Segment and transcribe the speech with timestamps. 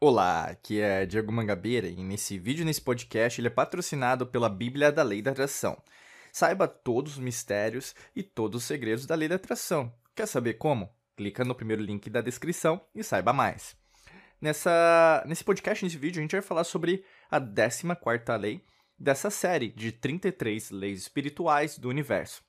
[0.00, 4.92] Olá, aqui é Diego Mangabeira e nesse vídeo, nesse podcast, ele é patrocinado pela Bíblia
[4.92, 5.76] da Lei da Atração.
[6.32, 9.92] Saiba todos os mistérios e todos os segredos da Lei da Atração.
[10.14, 10.88] Quer saber como?
[11.16, 13.76] Clica no primeiro link da descrição e saiba mais.
[14.40, 18.64] Nessa, nesse podcast, nesse vídeo, a gente vai falar sobre a 14ª lei
[18.96, 22.44] dessa série de 33 leis espirituais do universo.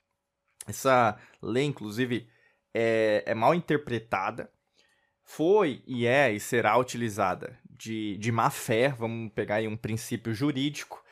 [0.68, 2.30] Essa lei, inclusive,
[2.76, 4.52] é, é mal interpretada,
[5.30, 10.34] foi e é e será utilizada de, de má fé, vamos pegar aí um princípio
[10.34, 11.04] jurídico,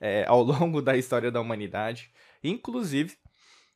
[0.00, 2.10] é, ao longo da história da humanidade.
[2.42, 3.18] Inclusive,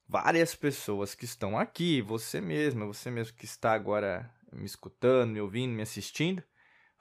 [0.08, 5.40] várias pessoas que estão aqui, você mesmo, você mesmo que está agora me escutando, me
[5.40, 6.42] ouvindo, me assistindo,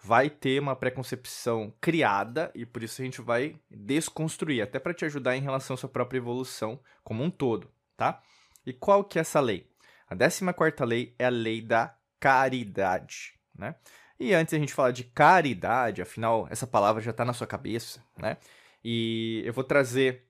[0.03, 5.05] vai ter uma preconcepção criada e por isso a gente vai desconstruir, até para te
[5.05, 8.21] ajudar em relação à sua própria evolução como um todo, tá?
[8.65, 9.69] E qual que é essa lei?
[10.05, 13.75] A 14 quarta lei é a lei da caridade, né?
[14.19, 18.03] E antes a gente falar de caridade, afinal, essa palavra já está na sua cabeça,
[18.17, 18.37] né?
[18.83, 20.25] E eu vou trazer,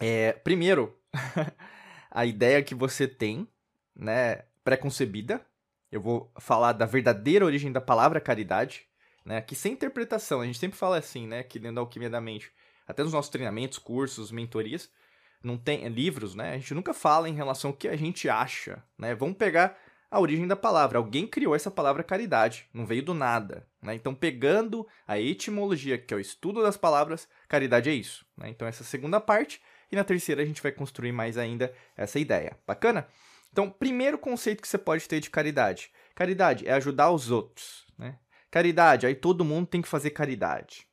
[0.00, 0.98] é, primeiro,
[2.10, 3.46] a ideia que você tem,
[3.94, 5.44] né, preconcebida.
[5.90, 8.86] Eu vou falar da verdadeira origem da palavra caridade,
[9.24, 9.40] né?
[9.40, 11.42] Que sem interpretação, a gente sempre fala assim, né?
[11.42, 12.50] Que dentro da alquimia da mente,
[12.86, 14.90] até nos nossos treinamentos, cursos, mentorias,
[15.42, 16.54] não tem livros, né?
[16.54, 19.14] A gente nunca fala em relação ao que a gente acha, né?
[19.14, 19.78] Vamos pegar
[20.12, 20.98] a origem da palavra.
[20.98, 23.66] Alguém criou essa palavra caridade, não veio do nada.
[23.80, 23.94] Né?
[23.94, 28.26] Então, pegando a etimologia, que é o estudo das palavras, caridade é isso.
[28.36, 28.50] Né?
[28.50, 32.58] Então, essa segunda parte, e na terceira a gente vai construir mais ainda essa ideia.
[32.66, 33.08] Bacana?
[33.50, 35.90] Então, primeiro conceito que você pode ter de caridade.
[36.14, 37.86] Caridade é ajudar os outros.
[37.96, 38.18] Né?
[38.50, 40.86] Caridade, aí todo mundo tem que fazer caridade.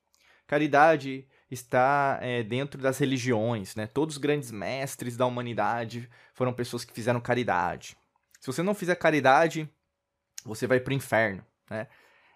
[0.48, 3.86] Caridade está é, dentro das religiões, né?
[3.88, 7.98] Todos os grandes mestres da humanidade foram pessoas que fizeram caridade.
[8.40, 9.70] Se você não fizer caridade,
[10.46, 11.88] você vai para o inferno, né?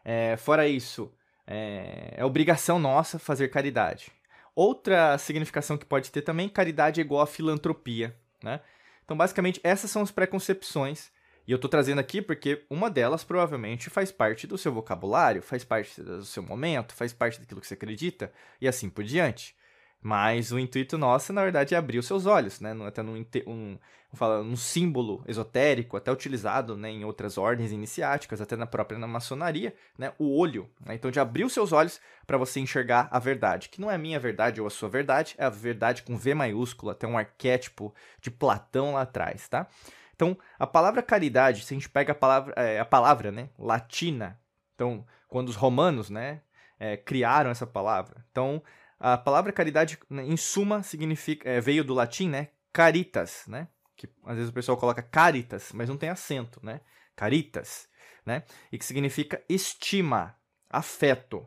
[0.03, 1.13] É, fora isso,
[1.47, 4.11] é, é obrigação nossa fazer caridade.
[4.55, 8.59] Outra significação que pode ter também, caridade é igual a filantropia, né?
[9.03, 11.11] Então, basicamente, essas são as preconcepções.
[11.45, 15.63] E eu estou trazendo aqui porque uma delas provavelmente faz parte do seu vocabulário, faz
[15.63, 19.55] parte do seu momento, faz parte daquilo que você acredita e assim por diante.
[20.03, 22.75] Mas o intuito nosso, na verdade, é abrir os seus olhos, né?
[22.85, 23.77] Até num, um,
[24.21, 29.73] um símbolo esotérico, até utilizado né, em outras ordens iniciáticas, até na própria na maçonaria,
[29.97, 30.11] né?
[30.19, 30.69] O olho.
[30.85, 30.95] Né?
[30.95, 33.97] Então, de abrir os seus olhos para você enxergar a verdade, que não é a
[33.97, 37.95] minha verdade ou a sua verdade, é a verdade com V maiúsculo, até um arquétipo
[38.21, 39.67] de Platão lá atrás, tá?
[40.15, 44.37] Então, a palavra caridade, se a gente pega a palavra, é, a palavra né, latina,
[44.75, 46.41] então, quando os romanos né,
[46.79, 48.61] é, criaram essa palavra, então
[49.03, 52.47] a palavra caridade, né, em suma, significa é, veio do latim, né?
[52.71, 53.67] Caritas, né?
[53.97, 56.79] Que às vezes o pessoal coloca caritas, mas não tem acento, né?
[57.13, 57.89] Caritas,
[58.25, 58.43] né?
[58.71, 60.33] E que significa estima,
[60.69, 61.45] afeto,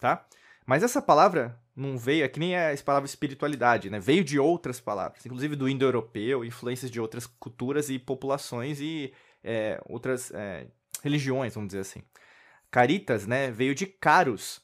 [0.00, 0.26] tá?
[0.66, 4.00] Mas essa palavra não veio, é que nem a palavra espiritualidade, né?
[4.00, 9.80] Veio de outras palavras, inclusive do indo-europeu, influências de outras culturas e populações e é,
[9.86, 10.66] outras é,
[11.00, 12.02] religiões, vamos dizer assim.
[12.72, 13.52] Caritas, né?
[13.52, 14.60] Veio de caros,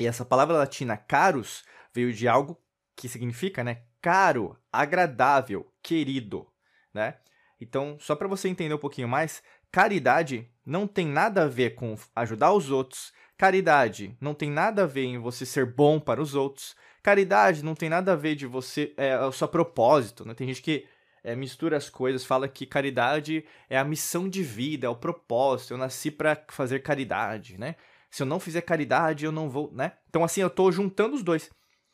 [0.00, 1.62] e essa palavra latina caros
[1.94, 2.58] veio de algo
[2.96, 6.46] que significa, né, caro, agradável, querido,
[6.92, 7.18] né?
[7.60, 11.94] Então, só para você entender um pouquinho mais, caridade não tem nada a ver com
[12.16, 13.12] ajudar os outros.
[13.36, 16.74] Caridade não tem nada a ver em você ser bom para os outros.
[17.02, 20.32] Caridade não tem nada a ver de você é o seu propósito, né?
[20.32, 20.86] Tem gente que
[21.22, 25.74] é, mistura as coisas, fala que caridade é a missão de vida, é o propósito.
[25.74, 27.76] Eu nasci para fazer caridade, né?
[28.10, 29.92] Se eu não fizer caridade, eu não vou, né?
[30.08, 31.50] Então, assim, eu tô juntando os dois.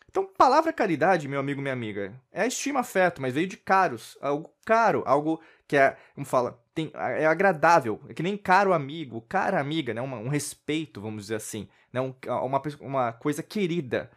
[0.09, 4.51] Então, palavra caridade, meu amigo, minha amiga, é estima afeto, mas veio de caros, algo
[4.65, 9.61] caro, algo que é, como fala, tem, é agradável, é que nem caro amigo, cara
[9.61, 10.01] amiga, né?
[10.01, 12.01] Uma, um respeito, vamos dizer assim, né?
[12.01, 14.11] Um, uma, uma coisa querida.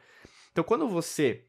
[0.51, 1.45] Então, quando você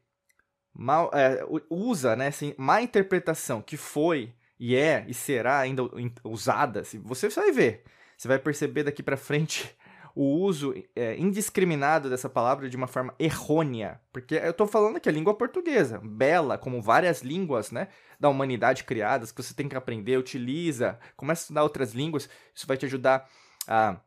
[0.73, 5.83] mal, é, usa, né, assim, má interpretação que foi e é e será ainda
[6.23, 7.83] usada, você vai ver,
[8.17, 9.75] você vai perceber daqui para frente
[10.15, 14.01] o uso é, indiscriminado dessa palavra de uma forma errônea.
[14.11, 17.87] Porque eu estou falando aqui a língua portuguesa, bela, como várias línguas né,
[18.19, 22.67] da humanidade criadas, que você tem que aprender, utiliza, começa a estudar outras línguas, isso
[22.67, 23.29] vai te ajudar
[23.67, 23.99] a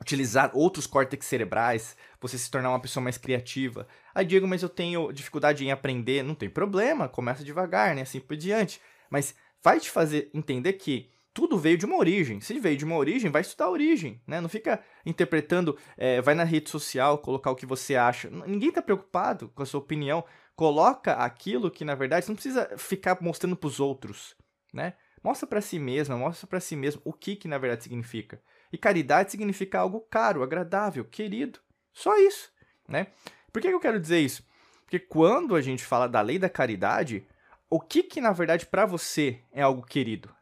[0.00, 3.86] utilizar outros córtex cerebrais, você se tornar uma pessoa mais criativa.
[4.14, 6.22] Aí, Diego, mas eu tenho dificuldade em aprender.
[6.22, 8.02] Não tem problema, começa devagar, né?
[8.02, 8.80] Assim por diante.
[9.10, 12.40] Mas vai te fazer entender que tudo veio de uma origem.
[12.40, 14.40] Se veio de uma origem, vai estudar a origem, né?
[14.40, 18.28] Não fica interpretando, é, vai na rede social, colocar o que você acha.
[18.28, 20.24] Ninguém está preocupado com a sua opinião.
[20.56, 24.34] Coloca aquilo que, na verdade, você não precisa ficar mostrando para os outros,
[24.74, 24.94] né?
[25.22, 28.42] Mostra para si mesma, mostra para si mesmo o que, que na verdade significa.
[28.72, 31.60] E caridade significa algo caro, agradável, querido.
[31.92, 32.50] Só isso,
[32.88, 33.06] né?
[33.52, 34.44] Por que eu quero dizer isso?
[34.82, 37.24] Porque quando a gente fala da lei da caridade,
[37.70, 40.36] o que que na verdade para você é algo querido?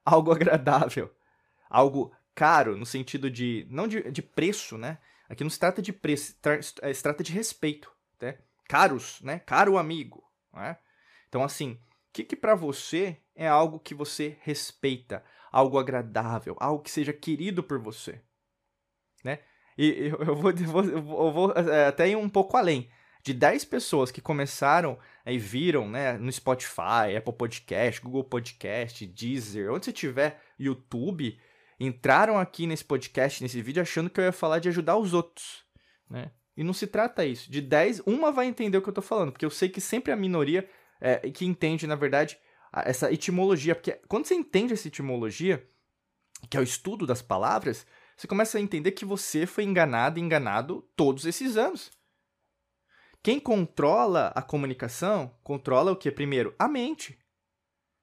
[0.04, 1.14] algo agradável,
[1.68, 4.98] algo caro no sentido de não de, de preço, né?
[5.28, 6.34] Aqui não se trata de preço,
[6.94, 8.38] se trata de respeito, né?
[8.68, 9.38] Caros, né?
[9.40, 10.76] Caro amigo, né?
[11.28, 11.78] Então assim, o
[12.12, 17.62] que que para você é algo que você respeita, algo agradável, algo que seja querido
[17.62, 18.20] por você,
[19.24, 19.40] né?
[19.78, 22.90] E eu, vou, eu vou, eu vou é, até ir um pouco além
[23.22, 29.70] de 10 pessoas que começaram e viram, né, no Spotify, Apple Podcast, Google Podcast, Deezer,
[29.72, 31.38] onde você tiver, YouTube,
[31.78, 35.64] entraram aqui nesse podcast, nesse vídeo, achando que eu ia falar de ajudar os outros,
[36.08, 36.30] né?
[36.56, 37.50] E não se trata isso.
[37.50, 40.12] De 10, uma vai entender o que eu tô falando, porque eu sei que sempre
[40.12, 40.68] a minoria
[41.00, 42.38] é, que entende, na verdade,
[42.72, 43.74] essa etimologia.
[43.74, 45.66] Porque quando você entende essa etimologia,
[46.50, 47.86] que é o estudo das palavras,
[48.16, 51.90] você começa a entender que você foi enganado e enganado todos esses anos.
[53.22, 56.10] Quem controla a comunicação, controla o que?
[56.10, 57.18] Primeiro, a mente.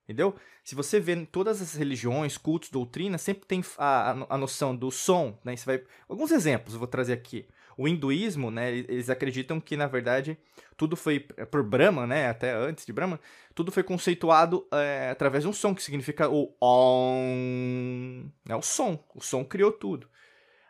[0.03, 0.35] Entendeu?
[0.63, 4.89] Se você vê todas as religiões, cultos, doutrinas, sempre tem a, a, a noção do
[4.91, 5.55] som, né?
[5.55, 5.83] Você vai...
[6.07, 7.47] Alguns exemplos eu vou trazer aqui.
[7.77, 8.71] O hinduísmo, né?
[8.73, 10.37] Eles acreditam que, na verdade,
[10.77, 12.29] tudo foi, é, por Brahma, né?
[12.29, 13.19] Até antes de Brahma,
[13.53, 18.31] tudo foi conceituado é, através de um som, que significa o Om.
[18.47, 19.03] É o som.
[19.13, 20.07] O som criou tudo.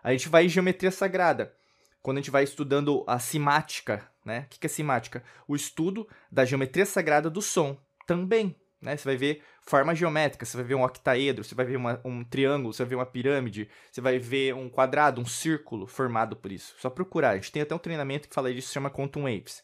[0.02, 1.54] A gente vai em geometria sagrada.
[2.02, 4.46] Quando a gente vai estudando a simática, né?
[4.46, 5.24] O que é simática?
[5.48, 8.56] O estudo da geometria sagrada do som também.
[8.80, 8.96] Né?
[8.96, 12.24] Você vai ver forma geométrica, você vai ver um octaedro, você vai ver uma, um
[12.24, 16.52] triângulo, você vai ver uma pirâmide, você vai ver um quadrado, um círculo formado por
[16.52, 16.76] isso.
[16.78, 17.32] Só procurar.
[17.32, 19.64] A gente tem até um treinamento que fala disso, chama Quantum Waves.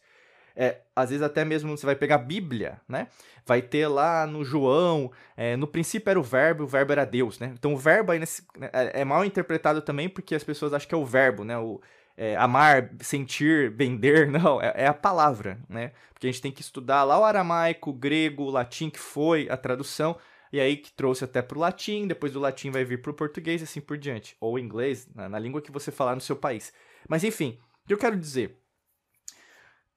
[0.56, 3.08] É, às vezes até mesmo você vai pegar a Bíblia, né?
[3.44, 7.40] Vai ter lá no João, é, no princípio era o verbo, o verbo era Deus,
[7.40, 7.52] né?
[7.58, 10.94] Então o verbo aí nesse, é, é mal interpretado também porque as pessoas acham que
[10.94, 11.58] é o verbo, né?
[11.58, 11.80] O,
[12.16, 15.92] é, amar, sentir, vender, não, é, é, a palavra, né?
[16.12, 19.48] Porque a gente tem que estudar lá o aramaico, o grego, o latim, que foi
[19.50, 20.16] a tradução,
[20.52, 23.14] e aí que trouxe até para o latim, depois do latim vai vir para o
[23.14, 26.36] português e assim por diante, ou inglês, na, na língua que você falar no seu
[26.36, 26.72] país.
[27.08, 28.56] Mas enfim, o que eu quero dizer?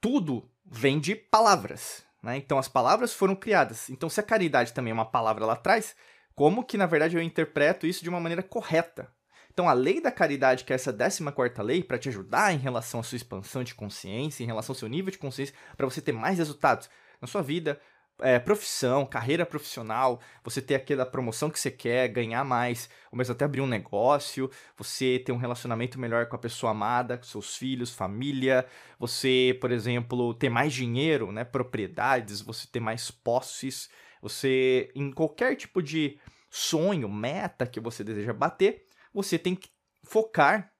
[0.02, 2.38] Tudo vem de palavras, né?
[2.38, 3.90] Então as palavras foram criadas.
[3.90, 5.96] Então se a caridade também é uma palavra lá atrás,
[6.36, 9.12] como que na verdade eu interpreto isso de uma maneira correta?
[9.57, 11.24] Então, a lei da caridade, que é essa 14
[11.63, 14.88] lei, para te ajudar em relação à sua expansão de consciência, em relação ao seu
[14.88, 16.88] nível de consciência, para você ter mais resultados
[17.19, 17.81] na sua vida,
[18.19, 23.31] é, profissão, carreira profissional, você ter aquela promoção que você quer, ganhar mais, ou mesmo
[23.31, 27.57] até abrir um negócio, você ter um relacionamento melhor com a pessoa amada, com seus
[27.57, 28.63] filhos, família,
[29.00, 33.89] você, por exemplo, ter mais dinheiro, né, propriedades, você ter mais posses,
[34.21, 38.87] você, em qualquer tipo de sonho, meta que você deseja bater,
[39.18, 39.69] você tem que
[40.04, 40.72] focar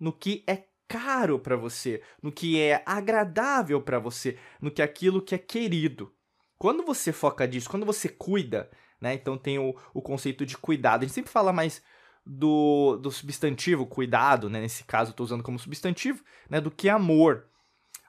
[0.00, 4.84] no que é caro para você, no que é agradável para você, no que é
[4.84, 6.12] aquilo que é querido.
[6.58, 8.68] Quando você foca nisso, quando você cuida,
[9.00, 9.14] né?
[9.14, 11.02] Então tem o, o conceito de cuidado.
[11.02, 11.82] A gente sempre fala mais
[12.26, 14.60] do, do substantivo cuidado, né?
[14.60, 16.60] Nesse caso, estou usando como substantivo, né?
[16.60, 17.46] Do que amor.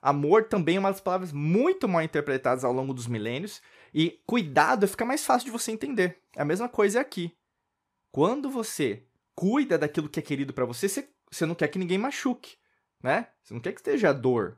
[0.02, 3.62] Amor também é uma das palavras muito mal interpretadas ao longo dos milênios.
[3.94, 6.21] E cuidado fica mais fácil de você entender.
[6.36, 7.36] É a mesma coisa aqui.
[8.12, 9.04] Quando você
[9.35, 12.56] cuida daquilo que é querido para você, você, você não quer que ninguém machuque,
[13.04, 13.27] né?
[13.44, 14.57] Você não quer que esteja dor.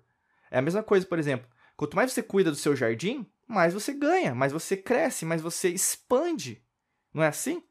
[0.51, 3.93] É a mesma coisa, por exemplo, quanto mais você cuida do seu jardim, mais você
[3.93, 6.63] ganha, mais você cresce, mais você expande.
[7.13, 7.63] Não é assim?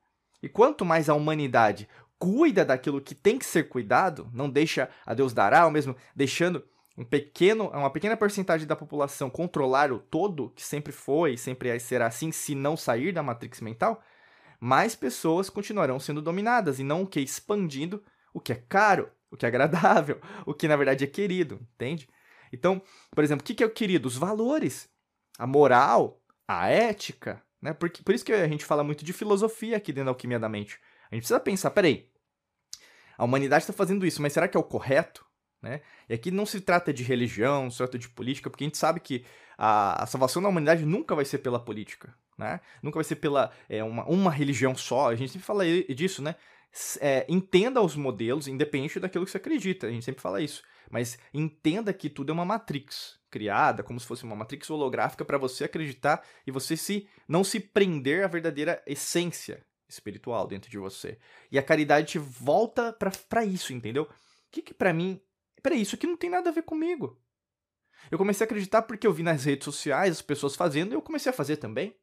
[0.42, 5.14] E quanto mais a humanidade cuida daquilo que tem que ser cuidado, não deixa a
[5.14, 6.64] Deus dará, ou mesmo deixando
[6.96, 12.06] um pequeno, uma pequena porcentagem da população controlar o todo, que sempre foi sempre será
[12.06, 14.02] assim se não sair da matrix mental,
[14.66, 18.02] mais pessoas continuarão sendo dominadas e não o que expandindo
[18.35, 22.08] o que é caro, o que é agradável, o que na verdade é querido, entende?
[22.52, 22.82] Então,
[23.12, 24.08] por exemplo, o que é o querido?
[24.08, 24.88] Os valores,
[25.38, 27.73] a moral, a ética, né?
[27.73, 30.49] Por, por isso que a gente fala muito de filosofia aqui dentro da alquimia da
[30.49, 30.80] mente.
[31.11, 32.11] A gente precisa pensar, peraí,
[33.16, 35.25] a humanidade está fazendo isso, mas será que é o correto?
[35.62, 35.80] Né?
[36.08, 38.99] E aqui não se trata de religião, se trata de política, porque a gente sabe
[38.99, 39.25] que
[39.56, 42.61] a, a salvação da humanidade nunca vai ser pela política, né?
[42.83, 45.11] Nunca vai ser pela é, uma, uma religião só.
[45.11, 46.35] A gente sempre fala disso, né?
[47.00, 49.87] É, entenda os modelos, independente daquilo que você acredita.
[49.87, 50.62] A gente sempre fala isso.
[50.90, 55.38] Mas entenda que tudo é uma matrix criada, como se fosse uma matrix holográfica para
[55.38, 61.19] você acreditar e você se não se prender à verdadeira essência espiritual dentro de você.
[61.50, 64.05] E a caridade te volta para isso, entendeu?
[64.05, 64.09] O
[64.50, 65.21] que que para mim,
[65.62, 67.21] peraí, isso aqui não tem nada a ver comigo.
[68.11, 71.02] Eu comecei a acreditar porque eu vi nas redes sociais as pessoas fazendo e eu
[71.02, 71.97] comecei a fazer também.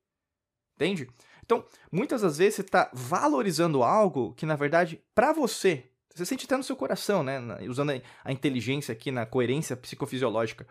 [0.76, 1.10] Entende?
[1.46, 6.46] Então, muitas das vezes você está valorizando algo que, na verdade, para você, você sente
[6.46, 7.40] até no seu coração, né?
[7.68, 10.68] Usando a inteligência aqui na coerência psicofisiológica.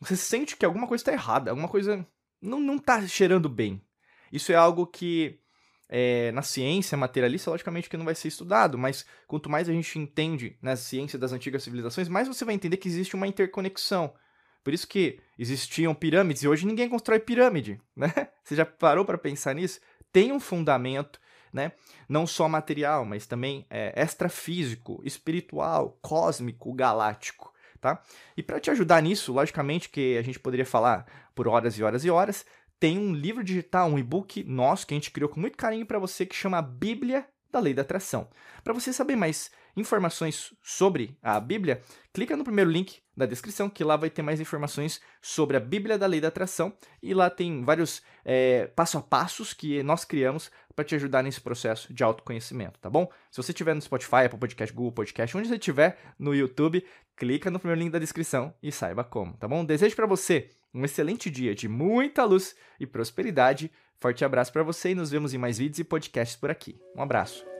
[0.00, 2.06] Você sente que alguma coisa está errada, alguma coisa
[2.40, 3.80] não, não tá cheirando bem.
[4.32, 5.38] Isso é algo que
[5.88, 9.98] é, na ciência materialista, logicamente que não vai ser estudado, mas quanto mais a gente
[9.98, 14.14] entende na ciência das antigas civilizações, mais você vai entender que existe uma interconexão.
[14.62, 18.12] Por isso que existiam pirâmides e hoje ninguém constrói pirâmide, né?
[18.44, 19.80] Você já parou para pensar nisso?
[20.12, 21.20] Tem um fundamento,
[21.52, 21.72] né?
[22.08, 28.00] Não só material, mas também é, extrafísico, espiritual, cósmico, galáctico, tá?
[28.36, 32.04] E para te ajudar nisso, logicamente que a gente poderia falar por horas e horas
[32.04, 32.44] e horas,
[32.78, 35.98] tem um livro digital, um e-book nosso que a gente criou com muito carinho para
[35.98, 38.28] você que chama Bíblia da Lei da Atração.
[38.64, 41.80] Para você saber mais informações sobre a Bíblia,
[42.12, 45.98] clica no primeiro link da descrição, que lá vai ter mais informações sobre a Bíblia
[45.98, 50.50] da Lei da Atração e lá tem vários é, passo a passos que nós criamos
[50.74, 53.10] para te ajudar nesse processo de autoconhecimento, tá bom?
[53.30, 57.50] Se você estiver no Spotify, Apple Podcast, Google Podcast, onde você estiver no YouTube, clica
[57.50, 59.64] no primeiro link da descrição e saiba como, tá bom?
[59.64, 63.70] Desejo para você um excelente dia de muita luz e prosperidade.
[64.00, 66.76] Forte abraço para você e nos vemos em mais vídeos e podcasts por aqui.
[66.96, 67.51] Um abraço.